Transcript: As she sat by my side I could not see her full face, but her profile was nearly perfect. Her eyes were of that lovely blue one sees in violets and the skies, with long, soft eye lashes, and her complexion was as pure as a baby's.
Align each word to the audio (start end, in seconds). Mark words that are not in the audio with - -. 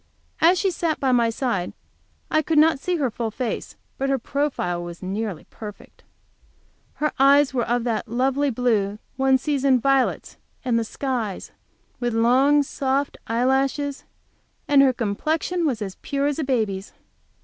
As 0.39 0.57
she 0.57 0.71
sat 0.71 0.99
by 0.99 1.11
my 1.11 1.29
side 1.29 1.73
I 2.31 2.41
could 2.41 2.57
not 2.57 2.79
see 2.79 2.95
her 2.95 3.11
full 3.11 3.29
face, 3.29 3.75
but 3.99 4.09
her 4.09 4.17
profile 4.17 4.81
was 4.81 5.03
nearly 5.03 5.45
perfect. 5.51 6.03
Her 6.95 7.11
eyes 7.19 7.53
were 7.53 7.67
of 7.67 7.83
that 7.83 8.07
lovely 8.07 8.49
blue 8.49 8.97
one 9.15 9.37
sees 9.37 9.63
in 9.63 9.79
violets 9.79 10.37
and 10.65 10.79
the 10.79 10.83
skies, 10.83 11.51
with 11.99 12.15
long, 12.15 12.63
soft 12.63 13.19
eye 13.27 13.43
lashes, 13.45 14.03
and 14.67 14.81
her 14.81 14.91
complexion 14.91 15.67
was 15.67 15.83
as 15.83 15.93
pure 16.01 16.25
as 16.25 16.39
a 16.39 16.43
baby's. 16.43 16.93